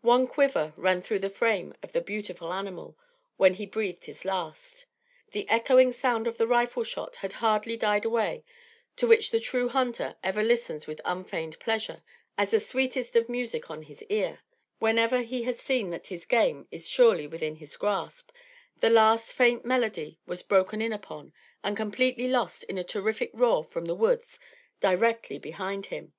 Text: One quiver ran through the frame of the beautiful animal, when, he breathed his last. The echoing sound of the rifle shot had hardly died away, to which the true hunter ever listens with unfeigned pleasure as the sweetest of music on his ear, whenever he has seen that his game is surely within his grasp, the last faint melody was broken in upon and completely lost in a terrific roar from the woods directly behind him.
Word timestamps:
One 0.00 0.26
quiver 0.26 0.74
ran 0.76 1.00
through 1.00 1.20
the 1.20 1.30
frame 1.30 1.76
of 1.80 1.92
the 1.92 2.00
beautiful 2.00 2.52
animal, 2.52 2.98
when, 3.36 3.54
he 3.54 3.66
breathed 3.66 4.06
his 4.06 4.24
last. 4.24 4.84
The 5.30 5.48
echoing 5.48 5.92
sound 5.92 6.26
of 6.26 6.38
the 6.38 6.48
rifle 6.48 6.82
shot 6.82 7.14
had 7.22 7.34
hardly 7.34 7.76
died 7.76 8.04
away, 8.04 8.42
to 8.96 9.06
which 9.06 9.30
the 9.30 9.38
true 9.38 9.68
hunter 9.68 10.16
ever 10.24 10.42
listens 10.42 10.88
with 10.88 11.00
unfeigned 11.04 11.56
pleasure 11.60 12.02
as 12.36 12.50
the 12.50 12.58
sweetest 12.58 13.14
of 13.14 13.28
music 13.28 13.70
on 13.70 13.82
his 13.82 14.02
ear, 14.08 14.40
whenever 14.80 15.22
he 15.22 15.44
has 15.44 15.60
seen 15.60 15.90
that 15.90 16.08
his 16.08 16.26
game 16.26 16.66
is 16.72 16.88
surely 16.88 17.28
within 17.28 17.54
his 17.54 17.76
grasp, 17.76 18.30
the 18.80 18.90
last 18.90 19.32
faint 19.32 19.64
melody 19.64 20.18
was 20.26 20.42
broken 20.42 20.82
in 20.82 20.92
upon 20.92 21.32
and 21.62 21.76
completely 21.76 22.26
lost 22.26 22.64
in 22.64 22.76
a 22.76 22.82
terrific 22.82 23.30
roar 23.32 23.62
from 23.62 23.84
the 23.84 23.94
woods 23.94 24.40
directly 24.80 25.38
behind 25.38 25.86
him. 25.86 26.12